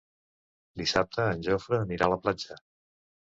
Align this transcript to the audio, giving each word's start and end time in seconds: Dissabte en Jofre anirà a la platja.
Dissabte 0.81 1.25
en 1.33 1.43
Jofre 1.49 1.79
anirà 1.83 2.09
a 2.09 2.13
la 2.15 2.19
platja. 2.25 2.59